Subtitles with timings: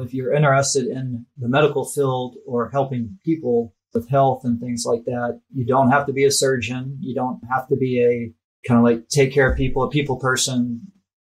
[0.00, 5.04] If you're interested in the medical field or helping people with health and things like
[5.06, 6.98] that, you don't have to be a surgeon.
[7.00, 8.32] You don't have to be a
[8.68, 10.82] kind of like take care of people, a people person.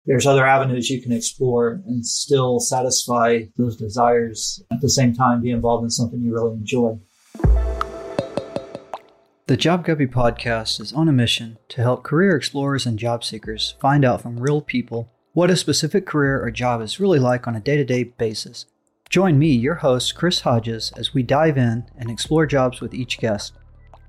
[0.05, 5.41] There's other avenues you can explore and still satisfy those desires at the same time
[5.41, 6.99] be involved in something you really enjoy.
[9.47, 13.73] The Job Guppy podcast is on a mission to help career explorers and job seekers
[13.81, 17.55] find out from real people what a specific career or job is really like on
[17.55, 18.65] a day to day basis.
[19.09, 23.19] Join me, your host, Chris Hodges, as we dive in and explore jobs with each
[23.19, 23.53] guest.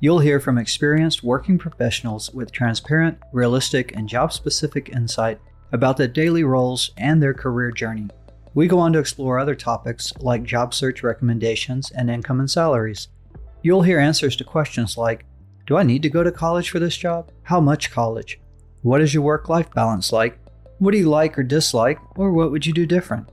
[0.01, 5.41] You'll hear from experienced working professionals with transparent, realistic, and job specific insight
[5.71, 8.09] about their daily roles and their career journey.
[8.55, 13.07] We go on to explore other topics like job search recommendations and income and salaries.
[13.63, 15.27] You'll hear answers to questions like
[15.69, 17.31] Do I need to go to college for this job?
[17.45, 18.41] How much college?
[18.83, 20.37] What is your work life balance like?
[20.81, 23.29] What do you like or dislike, or what would you do different?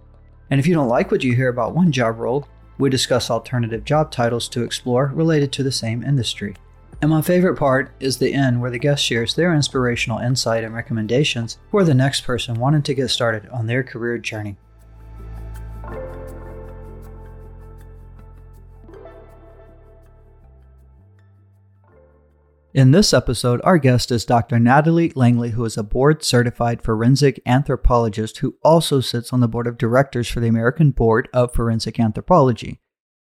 [0.51, 2.45] And if you don't like what you hear about one job role,
[2.77, 6.55] we discuss alternative job titles to explore related to the same industry.
[7.01, 10.75] And my favorite part is the end where the guest shares their inspirational insight and
[10.75, 14.57] recommendations for the next person wanting to get started on their career journey.
[22.73, 24.59] In this episode, our guest is Dr.
[24.59, 29.67] Natalie Langley, who is a board certified forensic anthropologist who also sits on the board
[29.67, 32.81] of directors for the American Board of Forensic Anthropology.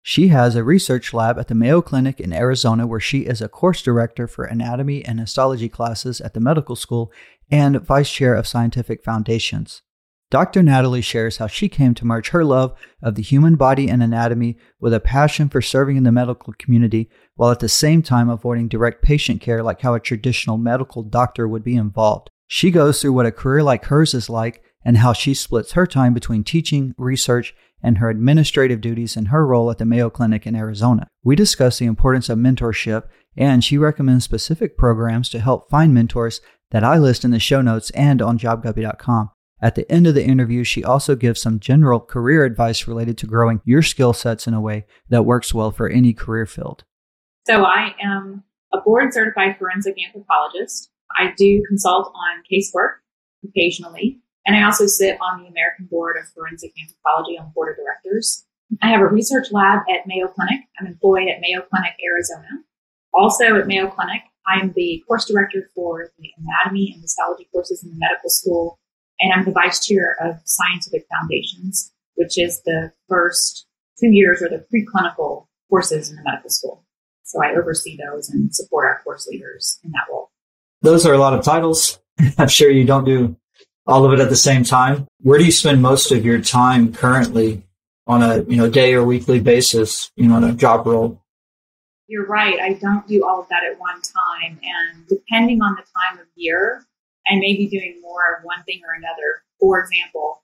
[0.00, 3.48] She has a research lab at the Mayo Clinic in Arizona, where she is a
[3.48, 7.12] course director for anatomy and histology classes at the medical school
[7.50, 9.82] and vice chair of scientific foundations.
[10.28, 10.62] Dr.
[10.62, 14.56] Natalie shares how she came to merge her love of the human body and anatomy
[14.80, 18.66] with a passion for serving in the medical community while at the same time avoiding
[18.66, 22.30] direct patient care like how a traditional medical doctor would be involved.
[22.48, 25.86] She goes through what a career like hers is like and how she splits her
[25.86, 30.46] time between teaching, research, and her administrative duties in her role at the Mayo Clinic
[30.46, 31.06] in Arizona.
[31.22, 33.04] We discuss the importance of mentorship,
[33.36, 37.62] and she recommends specific programs to help find mentors that I list in the show
[37.62, 39.30] notes and on jobguppy.com.
[39.60, 43.26] At the end of the interview, she also gives some general career advice related to
[43.26, 46.84] growing your skill sets in a way that works well for any career field.
[47.46, 50.90] So, I am a board certified forensic anthropologist.
[51.18, 52.96] I do consult on casework
[53.44, 57.82] occasionally, and I also sit on the American Board of Forensic Anthropology on board of
[57.82, 58.44] directors.
[58.82, 60.60] I have a research lab at Mayo Clinic.
[60.78, 62.48] I'm employed at Mayo Clinic, Arizona.
[63.14, 67.90] Also at Mayo Clinic, I'm the course director for the anatomy and histology courses in
[67.90, 68.78] the medical school
[69.20, 73.66] and I'm the vice chair of Scientific Foundations, which is the first
[73.98, 76.84] two years or the preclinical courses in the medical school.
[77.24, 80.30] So I oversee those and support our course leaders in that role.
[80.82, 81.98] Those are a lot of titles.
[82.38, 83.36] I'm sure you don't do
[83.86, 85.06] all of it at the same time.
[85.22, 87.62] Where do you spend most of your time currently
[88.06, 91.20] on a, you know, day or weekly basis, you know, on a job role?
[92.08, 92.60] You're right.
[92.60, 94.60] I don't do all of that at one time.
[94.62, 96.86] And depending on the time of year,
[97.26, 99.42] and maybe doing more of one thing or another.
[99.60, 100.42] For example,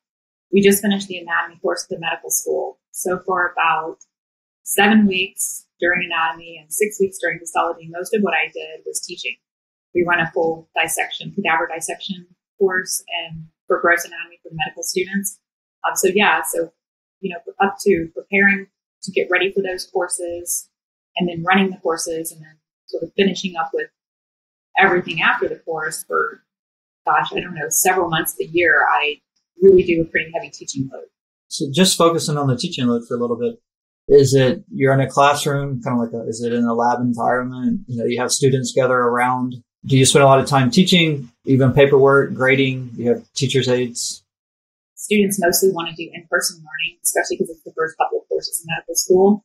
[0.53, 2.79] we just finished the anatomy course at the medical school.
[2.91, 3.99] So for about
[4.65, 9.01] seven weeks during anatomy and six weeks during histology, most of what I did was
[9.01, 9.37] teaching.
[9.95, 12.27] We run a full dissection, cadaver dissection
[12.59, 15.39] course and for gross anatomy for medical students.
[15.87, 16.73] Um, so yeah, so,
[17.21, 18.69] you know, up to preparing
[19.03, 20.69] to get ready for those courses
[21.17, 22.57] and then running the courses and then
[22.87, 23.89] sort of finishing up with
[24.79, 26.43] everything after the course for
[27.07, 29.21] gosh, I don't know, several months of the year, I
[29.61, 31.05] really do a pretty heavy teaching load.
[31.49, 33.61] So just focusing on the teaching load for a little bit.
[34.09, 37.01] Is it you're in a classroom, kind of like a, is it in a lab
[37.01, 37.83] environment?
[37.87, 39.63] You know, you have students gather around.
[39.85, 42.91] Do you spend a lot of time teaching, even paperwork, grading?
[42.97, 44.25] You have teachers' aides?
[44.97, 48.61] Students mostly want to do in-person learning, especially because it's the first couple of courses
[48.61, 49.45] in medical school.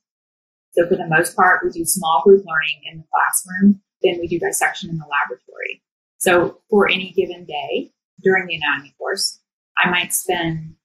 [0.73, 3.81] So for the most part, we do small group learning in the classroom.
[4.03, 5.81] Then we do dissection in the laboratory.
[6.17, 7.91] So for any given day
[8.21, 9.39] during the anatomy course,
[9.77, 10.75] I might spend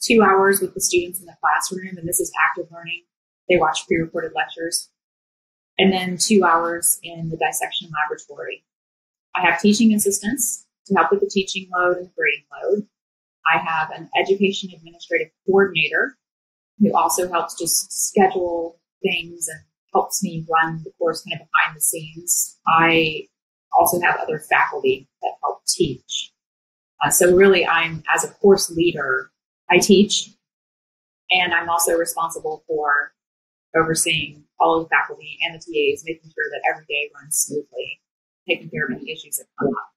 [0.00, 3.04] two hours with the students in the classroom, and this is active learning.
[3.48, 4.90] They watch pre-recorded lectures,
[5.78, 8.64] and then two hours in the dissection laboratory.
[9.34, 12.86] I have teaching assistants to help with the teaching load and the grading load.
[13.52, 16.16] I have an education administrative coordinator
[16.78, 19.60] who also helps just schedule things and
[19.92, 22.58] helps me run the course kind of behind the scenes.
[22.66, 23.26] I
[23.78, 26.32] also have other faculty that help teach.
[27.04, 29.30] Uh, so really, I'm as a course leader,
[29.70, 30.30] I teach,
[31.30, 33.12] and I'm also responsible for
[33.76, 38.00] overseeing all of the faculty and the TAs, making sure that every day runs smoothly,
[38.48, 39.90] taking care of any issues that come up.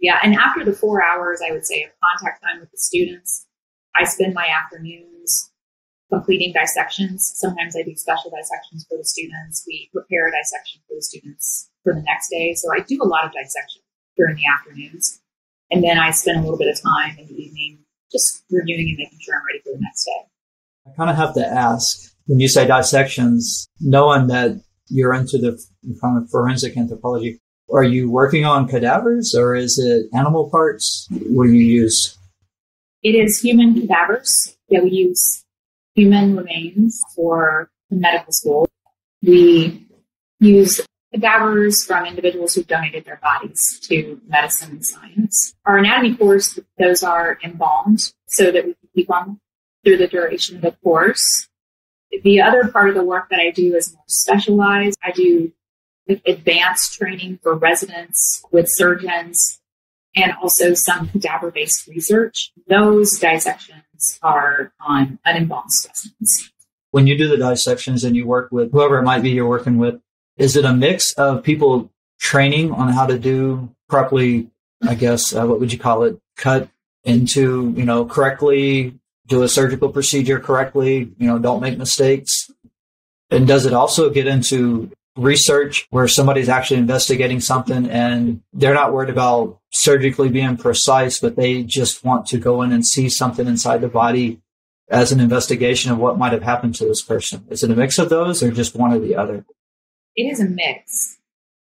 [0.00, 3.46] Yeah, and after the four hours, I would say of contact time with the students,
[3.96, 5.11] I spend my afternoons
[6.12, 7.32] completing dissections.
[7.36, 9.64] Sometimes I do special dissections for the students.
[9.66, 12.54] We prepare a dissection for the students for the next day.
[12.54, 13.82] So I do a lot of dissection
[14.16, 15.20] during the afternoons.
[15.70, 17.78] And then I spend a little bit of time in the evening
[18.12, 20.28] just reviewing and making sure I'm ready for the next day.
[20.86, 25.58] I kind of have to ask when you say dissections, knowing that you're into the
[26.00, 27.38] kind of forensic anthropology,
[27.72, 31.08] are you working on cadavers or is it animal parts?
[31.10, 32.18] What do you use?
[33.02, 34.56] It is human cadavers.
[34.68, 35.41] Yeah, we use
[35.94, 38.68] human remains for medical school.
[39.22, 39.86] We
[40.40, 40.80] use
[41.12, 45.54] cadavers from individuals who've donated their bodies to medicine and science.
[45.66, 49.40] Our anatomy course, those are embalmed so that we can keep them
[49.84, 51.48] through the duration of the course.
[52.24, 54.98] The other part of the work that I do is more specialized.
[55.02, 55.52] I do
[56.26, 59.60] advanced training for residents with surgeons
[60.14, 62.52] and also some cadaver based research.
[62.68, 63.84] Those dissections
[64.22, 66.52] are on unembalmed specimens.
[66.90, 69.78] When you do the dissections and you work with whoever it might be you're working
[69.78, 70.00] with,
[70.36, 71.90] is it a mix of people
[72.20, 74.50] training on how to do properly,
[74.86, 76.18] I guess, uh, what would you call it?
[76.36, 76.68] Cut
[77.04, 82.50] into, you know, correctly, do a surgical procedure correctly, you know, don't make mistakes.
[83.30, 88.92] And does it also get into research where somebody's actually investigating something and they're not
[88.92, 93.46] worried about surgically being precise, but they just want to go in and see something
[93.46, 94.40] inside the body
[94.90, 97.44] as an investigation of what might have happened to this person?
[97.50, 99.44] Is it a mix of those or just one or the other?
[100.16, 101.18] It is a mix.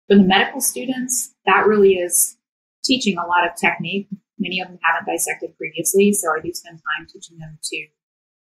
[0.08, 2.38] For the medical students, that really is
[2.84, 4.08] teaching a lot of technique.
[4.40, 7.88] Many of them haven't dissected previously, so I do spend time teaching them to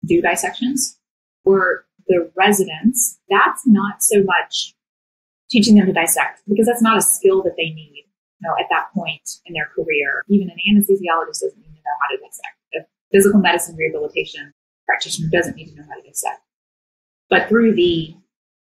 [0.06, 0.99] do dissections.
[1.44, 4.75] For the residents, that's not so much
[5.50, 8.05] teaching them to dissect because that's not a skill that they need
[8.41, 10.23] you know, at that point in their career.
[10.29, 12.56] Even an anesthesiologist doesn't need to know how to dissect.
[12.77, 12.81] A
[13.12, 14.53] physical medicine rehabilitation
[14.87, 16.41] practitioner doesn't need to know how to dissect.
[17.29, 18.15] But through the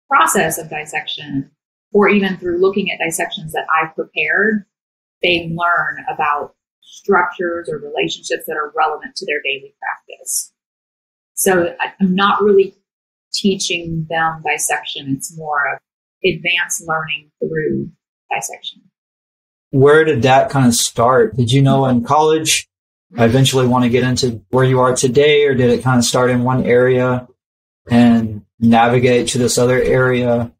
[0.10, 1.52] process of dissection,
[1.94, 4.66] or even through looking at dissections that I've prepared,
[5.22, 10.54] they learn about structures or relationships that are relevant to their daily practice.
[11.34, 12.76] So I'm not really
[13.34, 15.16] teaching them dissection.
[15.18, 15.80] It's more of
[16.26, 17.90] advanced learning through
[18.34, 18.82] dissection.
[19.72, 21.36] Where did that kind of start?
[21.36, 22.68] Did you know in college
[23.18, 26.04] I eventually want to get into where you are today, or did it kind of
[26.04, 27.28] start in one area
[27.90, 30.52] and navigate to this other area?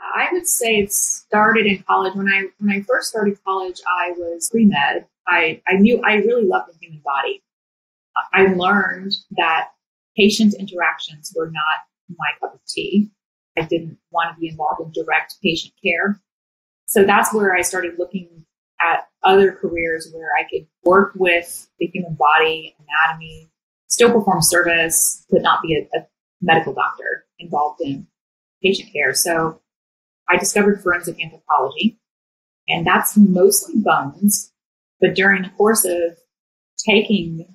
[0.00, 2.14] I would say it started in college.
[2.14, 5.06] When I when I first started college, I was pre med.
[5.26, 7.42] I, I knew I really loved the human body.
[8.32, 9.68] I learned that
[10.16, 13.10] patient interactions were not my cup of tea.
[13.58, 16.20] I didn't want to be involved in direct patient care.
[16.86, 18.44] So that's where I started looking
[18.80, 23.50] at other careers where I could work with the human body, anatomy,
[23.88, 26.06] still perform service, but not be a, a
[26.40, 28.06] medical doctor involved in
[28.62, 29.12] patient care.
[29.14, 29.60] So
[30.28, 31.98] I discovered forensic anthropology,
[32.68, 34.52] and that's mostly bones.
[35.00, 36.16] But during the course of
[36.86, 37.46] taking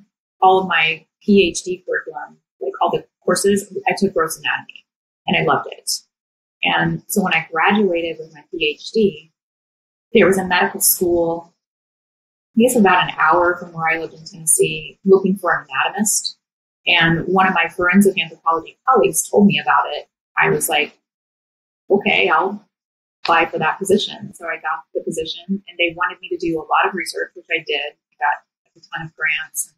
[0.41, 4.82] all of my PhD curriculum, like all the courses, I took gross anatomy
[5.27, 5.89] and I loved it.
[6.63, 9.31] And so when I graduated with my PhD,
[10.13, 11.53] there was a medical school,
[12.57, 16.37] I guess about an hour from where I lived in Tennessee, looking for an anatomist.
[16.85, 20.07] And one of my forensic anthropology colleagues told me about it.
[20.38, 20.98] I was like,
[21.89, 22.65] okay, I'll
[23.24, 24.33] apply for that position.
[24.33, 27.31] So I got the position and they wanted me to do a lot of research,
[27.36, 27.93] which I did.
[27.93, 28.43] I got
[28.75, 29.75] a ton of grants and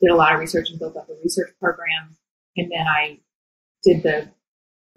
[0.00, 2.16] did a lot of research and built up a research program.
[2.56, 3.20] And then I
[3.82, 4.28] did the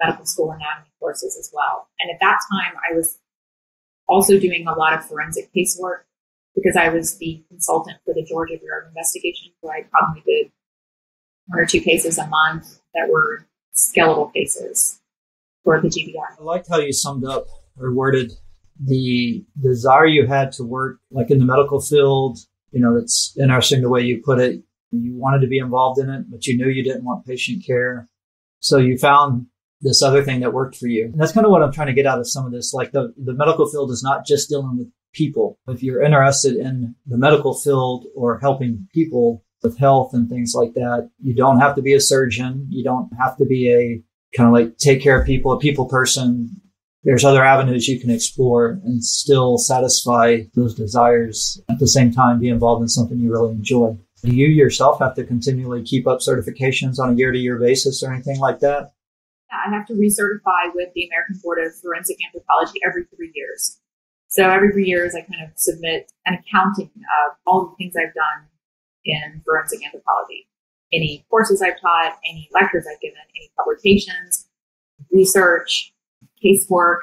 [0.03, 1.87] medical school anatomy courses as well.
[1.99, 3.17] And at that time, I was
[4.07, 6.03] also doing a lot of forensic casework
[6.55, 9.51] because I was the consultant for the Georgia Bureau of Investigation.
[9.61, 10.51] where I probably did
[11.47, 15.01] one or two cases a month that were skeletal cases
[15.63, 16.39] for the GBI.
[16.39, 17.47] I liked how you summed up
[17.79, 18.33] or worded
[18.83, 22.39] the desire you had to work like in the medical field.
[22.71, 24.61] You know, it's interesting the way you put it.
[24.91, 28.07] You wanted to be involved in it, but you knew you didn't want patient care.
[28.59, 29.47] So you found
[29.83, 31.05] this other thing that worked for you.
[31.05, 32.73] And that's kind of what I'm trying to get out of some of this.
[32.73, 35.59] Like the, the medical field is not just dealing with people.
[35.67, 40.73] If you're interested in the medical field or helping people with health and things like
[40.73, 42.67] that, you don't have to be a surgeon.
[42.69, 44.01] You don't have to be a
[44.35, 46.49] kind of like take care of people, a people person.
[47.03, 52.39] There's other avenues you can explore and still satisfy those desires at the same time
[52.39, 53.97] be involved in something you really enjoy.
[54.23, 58.01] Do you yourself have to continually keep up certifications on a year to year basis
[58.01, 58.93] or anything like that?
[59.53, 63.79] I have to recertify with the American Board of Forensic Anthropology every three years.
[64.27, 68.15] So every three years, I kind of submit an accounting of all the things I've
[68.15, 68.49] done
[69.05, 70.47] in forensic anthropology.
[70.93, 74.47] any courses I've taught, any lectures I've given, any publications,
[75.11, 75.93] research,
[76.43, 76.99] casework.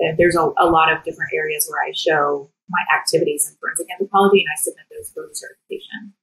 [0.00, 3.86] Uh, there's a, a lot of different areas where I show my activities in forensic
[3.92, 6.14] anthropology and I submit those for certification.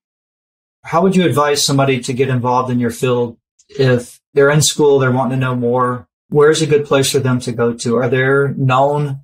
[0.84, 3.38] How would you advise somebody to get involved in your field
[3.78, 6.08] if they're in school, they're wanting to know more?
[6.30, 7.98] Where's a good place for them to go to?
[7.98, 9.22] Are there known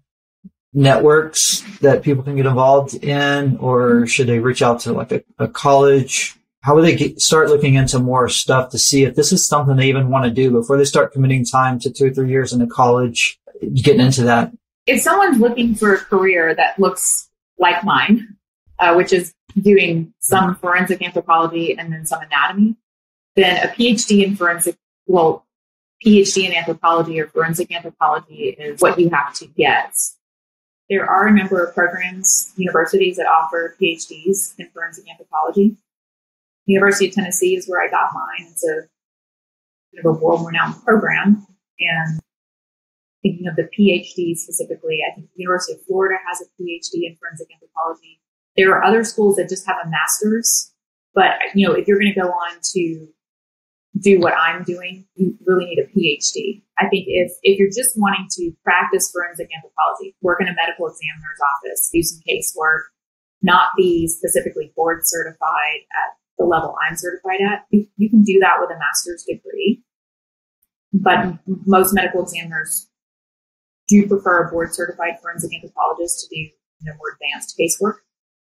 [0.74, 5.24] networks that people can get involved in, or should they reach out to like a,
[5.40, 6.36] a college?
[6.62, 9.76] How would they get, start looking into more stuff to see if this is something
[9.76, 12.52] they even want to do before they start committing time to two or three years
[12.52, 13.40] in a college,
[13.74, 14.52] getting into that?
[14.86, 18.36] If someone's looking for a career that looks like mine,
[18.80, 22.76] uh, which is doing some forensic anthropology and then some anatomy,
[23.38, 24.76] then a PhD in forensic,
[25.06, 25.46] well,
[26.06, 29.94] PhD in anthropology or forensic anthropology is what you have to get.
[30.90, 35.78] There are a number of programs, universities that offer PhDs in forensic anthropology.
[36.66, 38.48] University of Tennessee is where I got mine.
[38.52, 38.88] It's a
[39.96, 41.48] kind of a world-renowned program,
[41.80, 42.20] and
[43.22, 47.16] thinking of the PhD specifically, I think the University of Florida has a PhD in
[47.20, 48.20] forensic anthropology.
[48.56, 50.74] There are other schools that just have a master's,
[51.14, 53.08] but you know, if you're going to go on to
[54.00, 56.62] do what I'm doing, you really need a PhD.
[56.80, 60.88] I think if, if you're just wanting to practice forensic anthropology, work in a medical
[60.88, 62.92] examiner's office, do some casework,
[63.42, 68.58] not be specifically board certified at the level I'm certified at, you, can do that
[68.60, 69.84] with a master's degree.
[70.94, 72.88] But most medical examiners
[73.88, 76.52] do prefer a board certified forensic anthropologist to do you
[76.84, 77.96] know, more advanced casework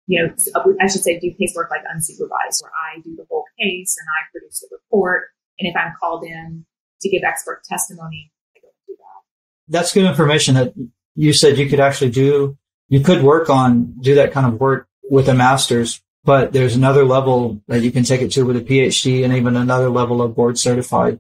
[0.07, 3.45] you know, uh, I should say do casework like unsupervised, where I do the whole
[3.60, 5.29] case and I produce the report.
[5.60, 6.65] And if I'm called in
[7.01, 9.72] to give expert testimony, I go do that.
[9.72, 10.74] That's good information that
[11.15, 12.57] you said you could actually do.
[12.89, 17.05] You could work on, do that kind of work with a master's, but there's another
[17.05, 20.36] level that you can take it to with a PhD and even another level of
[20.36, 21.19] board certified.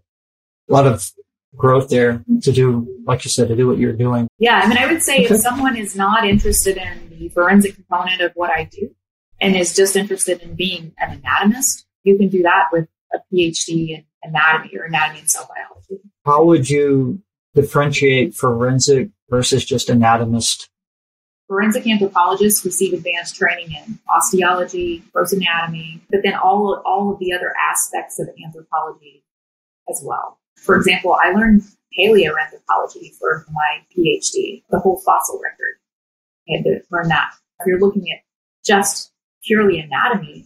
[0.69, 1.09] A lot of
[1.55, 4.27] growth there to do, like you said, to do what you're doing.
[4.39, 4.61] Yeah.
[4.63, 5.35] I mean, I would say okay.
[5.35, 8.93] if someone is not interested in the forensic component of what I do
[9.39, 13.89] and is just interested in being an anatomist, you can do that with a PhD
[13.89, 16.03] in anatomy or anatomy and cell biology.
[16.25, 17.21] How would you
[17.53, 20.69] differentiate forensic versus just anatomist?
[21.47, 27.33] Forensic anthropologists receive advanced training in osteology, gross anatomy, but then all, all of the
[27.33, 29.23] other aspects of anthropology
[29.89, 30.39] as well.
[30.55, 31.61] For example, I learned
[31.97, 35.77] paleoanthropology for my PhD, the whole fossil record.
[36.47, 37.31] To learn that.
[37.59, 38.23] If you're looking at
[38.65, 39.11] just
[39.43, 40.45] purely anatomy,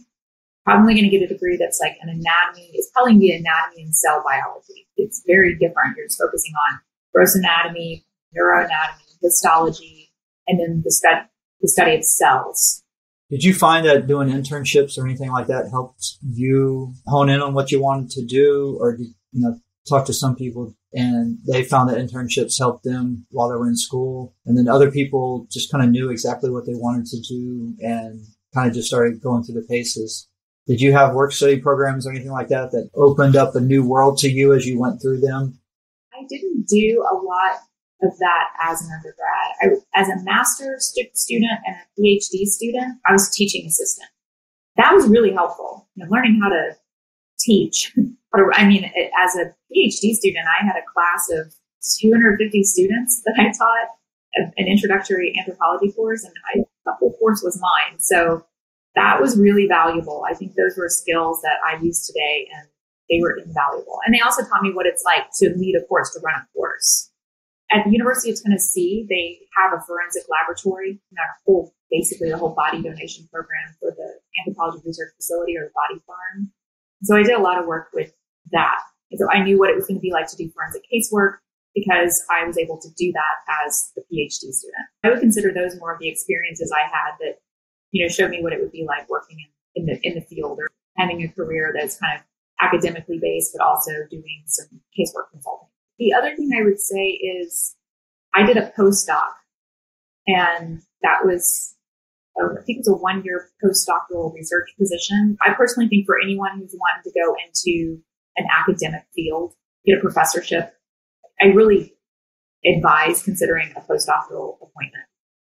[0.64, 2.70] probably going to get a degree that's like an anatomy.
[2.74, 4.86] It's probably going to be anatomy and cell biology.
[4.96, 5.96] It's very different.
[5.96, 6.80] You're just focusing on
[7.14, 8.04] gross anatomy,
[8.36, 10.12] neuroanatomy, histology,
[10.46, 11.26] and then the study,
[11.60, 12.82] the study of cells.
[13.30, 17.54] Did you find that doing internships or anything like that helped you hone in on
[17.54, 21.64] what you wanted to do, or did you know talk to some people and they
[21.64, 24.34] found that internships helped them while they were in school.
[24.46, 28.20] And then other people just kind of knew exactly what they wanted to do and
[28.54, 30.28] kind of just started going through the paces.
[30.66, 33.82] Did you have work study programs or anything like that that opened up a new
[33.86, 35.58] world to you as you went through them?
[36.12, 37.58] I didn't do a lot
[38.02, 39.82] of that as an undergrad.
[39.94, 44.08] I, as a master's student and a PhD student, I was teaching assistant.
[44.76, 45.88] That was really helpful.
[45.94, 46.76] You know, learning how to
[47.48, 47.92] teach
[48.34, 48.84] I mean,
[49.24, 51.54] as a PhD student, I had a class of
[52.00, 53.88] 250 students that I taught
[54.56, 57.98] an introductory anthropology course, and I, the whole course was mine.
[57.98, 58.44] So
[58.94, 60.24] that was really valuable.
[60.28, 62.68] I think those were skills that I use today, and
[63.08, 63.98] they were invaluable.
[64.04, 66.46] And they also taught me what it's like to lead a course, to run a
[66.54, 67.10] course.
[67.70, 72.38] At the University of Tennessee, they have a forensic laboratory, not a whole, basically the
[72.38, 76.52] whole body donation program for the anthropology research facility or the body farm.
[77.02, 78.12] So I did a lot of work with
[78.52, 78.80] that.
[79.16, 81.38] So I knew what it was going to be like to do forensic casework
[81.74, 84.86] because I was able to do that as a PhD student.
[85.04, 87.38] I would consider those more of the experiences I had that,
[87.92, 89.38] you know, showed me what it would be like working
[89.74, 92.24] in, in the in the field or having a career that's kind of
[92.60, 94.66] academically based, but also doing some
[94.98, 95.68] casework consulting.
[95.98, 97.76] The other thing I would say is
[98.34, 99.30] I did a postdoc
[100.26, 101.74] and that was
[102.40, 105.36] Um, I think it's a one year postdoctoral research position.
[105.44, 108.00] I personally think for anyone who's wanting to go into
[108.36, 109.54] an academic field,
[109.84, 110.74] get a professorship,
[111.40, 111.94] I really
[112.64, 115.04] advise considering a postdoctoral appointment.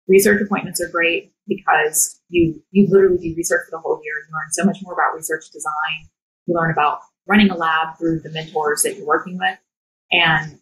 [0.08, 4.14] Research appointments are great because you you literally do research for the whole year.
[4.26, 6.08] You learn so much more about research design.
[6.46, 9.58] You learn about running a lab through the mentors that you're working with,
[10.10, 10.58] and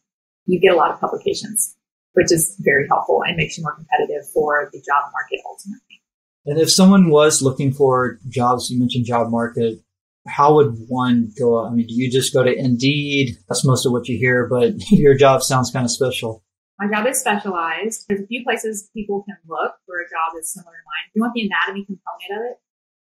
[0.46, 1.76] you get a lot of publications,
[2.12, 6.02] which is very helpful and makes you more competitive for the job market ultimately.
[6.46, 9.78] And if someone was looking for jobs, you mentioned job market,
[10.26, 11.64] how would one go?
[11.64, 13.36] I mean, do you just go to Indeed?
[13.48, 16.42] That's most of what you hear, but your job sounds kind of special.
[16.78, 18.04] My job is specialized.
[18.08, 21.08] There's a few places people can look for a job that's similar to mine.
[21.08, 22.58] If you want the anatomy component of it,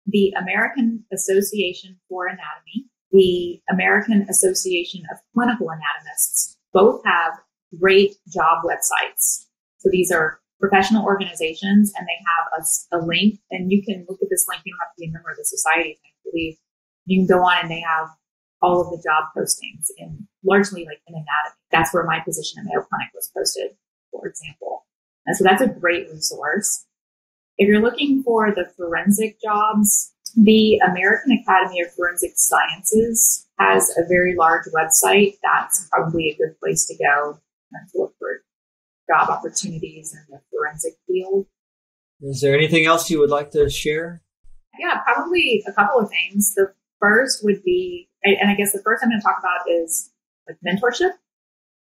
[0.06, 7.32] the American Association for Anatomy, the American Association of Clinical Anatomists, both have
[7.78, 9.46] great job websites.
[9.78, 14.18] So these are professional organizations and they have a, a, link and you can look
[14.22, 14.62] at this link.
[14.64, 16.56] You don't have to be a member of the society, I believe.
[17.06, 18.08] You can go on and they have
[18.62, 21.56] all of the job postings in largely like in anatomy.
[21.70, 23.76] That's where my position at Mayo Clinic was posted,
[24.10, 24.86] for example.
[25.26, 26.84] And so that's a great resource.
[27.58, 34.06] If you're looking for the forensic jobs, the American Academy of Forensic Sciences has a
[34.06, 35.38] very large website.
[35.42, 37.38] That's probably a good place to go
[37.72, 38.42] to look for
[39.08, 41.46] job opportunities in the forensic field.
[42.20, 44.22] Is there anything else you would like to share?
[44.78, 46.54] Yeah, probably a couple of things.
[46.54, 50.10] The first would be, and I guess the first I'm going to talk about is
[50.48, 51.12] like mentorship.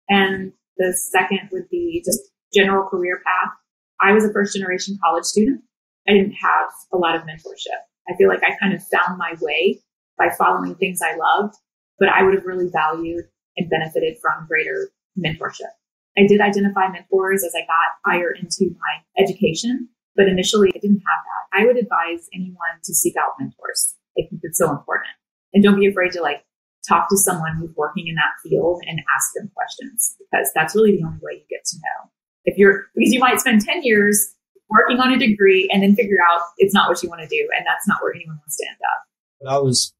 [0.10, 2.20] And the second would be just
[2.54, 3.54] general career path.
[4.02, 5.62] I was a first generation college student.
[6.08, 7.80] I didn't have a lot of mentorship.
[8.08, 9.82] I feel like I kind of found my way
[10.18, 11.56] by following things I loved,
[12.00, 13.26] but I would have really valued
[13.58, 15.74] and benefited from greater mentorship.
[16.18, 21.04] I did identify mentors as I got higher into my education, but initially I didn't
[21.04, 21.60] have that.
[21.60, 23.96] I would advise anyone to seek out mentors.
[24.18, 25.12] I think it's so important.
[25.54, 26.46] And don't be afraid to like
[26.88, 30.98] talk to someone who's working in that field and ask them questions because that's really
[30.98, 32.12] the only way you get to know.
[32.46, 34.34] If you're, because you might spend 10 years
[34.70, 37.48] working on a degree and then figure out it's not what you want to do.
[37.58, 39.52] And that's not where anyone wants to end up.
[39.52, 39.94] I was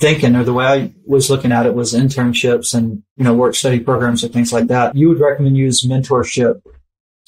[0.00, 3.54] thinking or the way I was looking at it was internships and, you know, work
[3.54, 4.96] study programs and things like that.
[4.96, 6.62] You would recommend use mentorship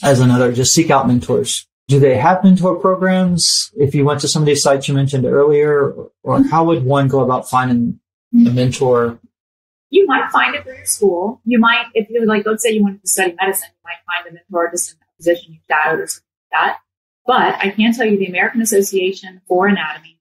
[0.02, 1.67] as another, just seek out mentors.
[1.88, 3.71] Do they have mentor programs?
[3.76, 7.09] If you went to some of these sites you mentioned earlier, or how would one
[7.09, 8.00] go about finding
[8.33, 8.55] a mm-hmm.
[8.55, 9.19] mentor?
[9.91, 11.43] You might find it through your school.
[11.45, 14.31] You might, if you like, let's say you wanted to study medicine, you might find
[14.31, 16.79] a mentor just in a position you shadowed or something like that.
[17.27, 20.18] But I can tell you the American Association for Anatomy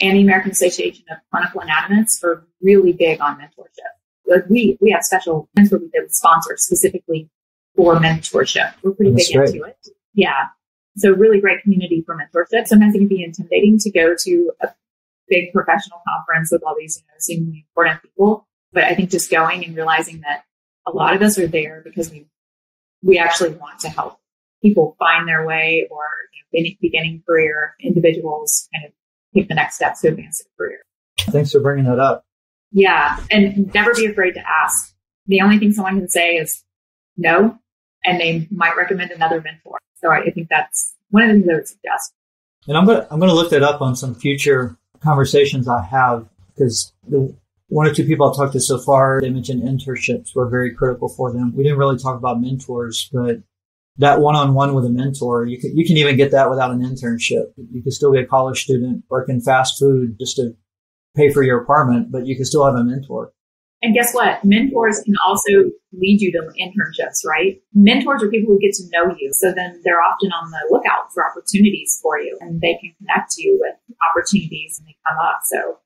[0.00, 3.92] and the American Association of Clinical Anatomists are really big on mentorship.
[4.26, 7.30] Like we, we have special events where we sponsor specifically
[7.76, 8.74] for mentorship.
[8.82, 9.54] We're pretty That's big great.
[9.54, 9.76] into it.
[10.14, 10.48] Yeah.
[10.96, 12.66] So really great community for mentorship.
[12.66, 14.68] Sometimes it can be intimidating to go to a
[15.28, 18.46] big professional conference with all these, you know, seemingly important people.
[18.72, 20.44] But I think just going and realizing that
[20.86, 22.26] a lot of us are there because we,
[23.02, 24.18] we actually want to help
[24.62, 26.04] people find their way or
[26.52, 28.92] you know, beginning career individuals kind of
[29.34, 30.80] take the next steps to advance their career.
[31.18, 32.24] Thanks for bringing that up.
[32.72, 33.18] Yeah.
[33.30, 34.94] And never be afraid to ask.
[35.26, 36.64] The only thing someone can say is
[37.16, 37.58] no,
[38.04, 39.78] and they might recommend another mentor.
[39.96, 42.12] So I, think that's one of the things I would suggest.
[42.66, 46.92] And I'm gonna I'm gonna look that up on some future conversations I have because
[47.08, 47.34] the
[47.68, 51.08] one or two people I've talked to so far, they mentioned internships were very critical
[51.08, 51.54] for them.
[51.56, 53.38] We didn't really talk about mentors, but
[53.98, 57.52] that one-on-one with a mentor, you can, you can even get that without an internship.
[57.56, 60.56] You can still be a college student working fast food just to
[61.16, 63.32] pay for your apartment, but you can still have a mentor.
[63.82, 64.42] And guess what?
[64.44, 67.60] Mentors can also lead you to internships, right?
[67.74, 69.30] Mentors are people who get to know you.
[69.34, 73.34] So then they're often on the lookout for opportunities for you and they can connect
[73.36, 73.74] you with
[74.10, 75.40] opportunities and they come up.
[75.44, 75.78] So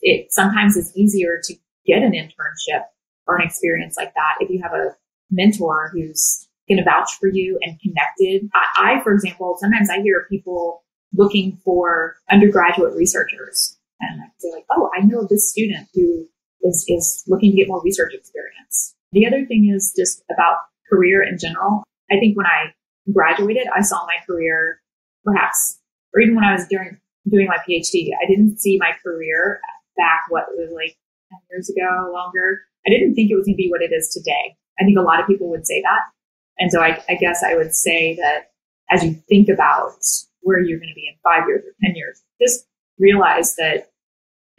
[0.00, 1.54] it sometimes is easier to
[1.86, 2.84] get an internship
[3.26, 4.96] or an experience like that if you have a
[5.30, 8.48] mentor who's going to vouch for you and connected.
[8.54, 10.82] I, I, for example, sometimes I hear people
[11.14, 16.26] looking for undergraduate researchers and say like, oh, I know this student who
[16.62, 18.94] is, is looking to get more research experience.
[19.12, 20.58] The other thing is just about
[20.90, 21.84] career in general.
[22.10, 22.72] I think when I
[23.12, 24.80] graduated, I saw my career
[25.24, 25.78] perhaps,
[26.14, 26.98] or even when I was during,
[27.28, 29.60] doing my PhD, I didn't see my career
[29.96, 30.96] back what it was like
[31.30, 32.60] 10 years ago, longer.
[32.86, 34.56] I didn't think it was going to be what it is today.
[34.80, 36.10] I think a lot of people would say that.
[36.58, 38.52] And so I, I guess I would say that
[38.90, 39.96] as you think about
[40.40, 42.66] where you're going to be in five years or 10 years, just
[42.98, 43.90] realize that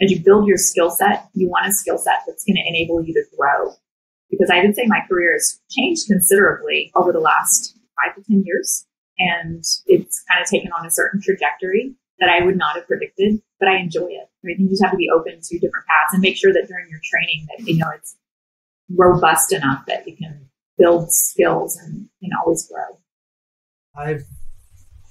[0.02, 3.04] as you build your skill set, you want a skill set that's going to enable
[3.04, 3.74] you to grow.
[4.30, 8.44] Because I would say my career has changed considerably over the last five to 10
[8.46, 8.86] years.
[9.20, 13.42] And it's kind of taken on a certain trajectory that I would not have predicted,
[13.60, 14.30] but I enjoy it.
[14.44, 16.68] I think you just have to be open to different paths and make sure that
[16.68, 18.16] during your training that, you know, it's
[18.96, 23.00] robust enough that you can build skills and, and always grow.
[23.96, 24.24] I've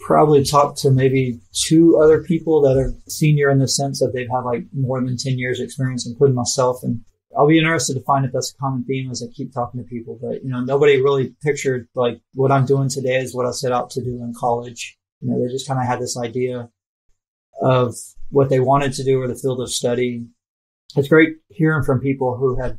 [0.01, 4.31] probably talked to maybe two other people that are senior in the sense that they've
[4.31, 6.83] had like more than 10 years experience, including myself.
[6.83, 7.01] And
[7.37, 9.88] I'll be interested to find if that's a common theme as I keep talking to
[9.88, 10.18] people.
[10.20, 13.72] But, you know, nobody really pictured like what I'm doing today is what I set
[13.72, 14.98] out to do in college.
[15.20, 16.68] You know, they just kind of had this idea
[17.61, 17.94] of
[18.31, 20.27] what they wanted to do or the field of study.
[20.96, 22.79] it's great hearing from people who have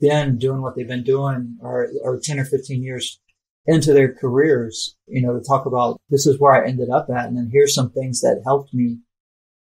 [0.00, 3.20] been doing what they've been doing or, or 10 or 15 years
[3.66, 7.26] into their careers, you know, to talk about this is where I ended up at.
[7.26, 8.98] And then here's some things that helped me.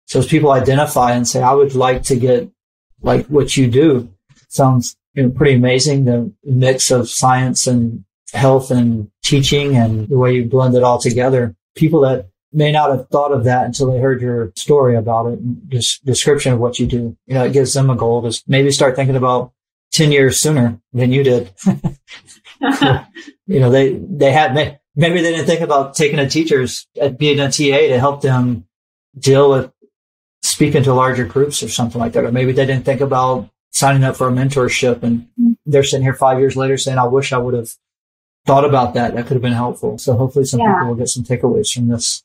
[0.06, 2.50] So as people identify and say, I would like to get
[3.02, 4.12] like what you do
[4.48, 6.04] sounds you know, pretty amazing.
[6.04, 10.98] The mix of science and health and teaching and the way you blend it all
[10.98, 11.54] together.
[11.74, 15.38] People that may not have thought of that until they heard your story about it
[15.38, 15.68] and
[16.04, 17.16] description of what you do.
[17.26, 19.52] You know, it gives them a goal to maybe start thinking about
[19.92, 21.52] 10 years sooner than you did.
[23.46, 24.54] you know, they, they had,
[24.96, 28.66] maybe they didn't think about taking a teacher's at being a TA to help them
[29.18, 29.70] deal with
[30.42, 32.24] speaking to larger groups or something like that.
[32.24, 35.28] Or maybe they didn't think about signing up for a mentorship and
[35.66, 37.70] they're sitting here five years later saying, I wish I would have
[38.46, 39.14] thought about that.
[39.14, 39.98] That could have been helpful.
[39.98, 40.74] So hopefully some yeah.
[40.74, 42.22] people will get some takeaways from this.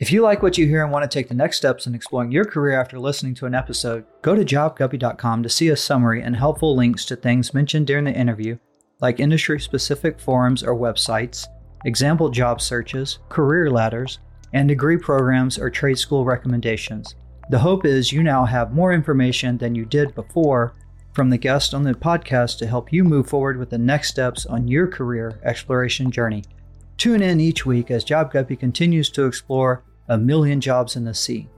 [0.00, 2.30] If you like what you hear and want to take the next steps in exploring
[2.30, 6.36] your career after listening to an episode, go to jobguppy.com to see a summary and
[6.36, 8.56] helpful links to things mentioned during the interview,
[9.00, 11.48] like industry specific forums or websites,
[11.84, 14.20] example job searches, career ladders,
[14.52, 17.16] and degree programs or trade school recommendations.
[17.50, 20.74] The hope is you now have more information than you did before
[21.12, 24.46] from the guest on the podcast to help you move forward with the next steps
[24.46, 26.44] on your career exploration journey.
[26.98, 31.14] Tune in each week as Job Guppy continues to explore a million jobs in the
[31.14, 31.48] sea.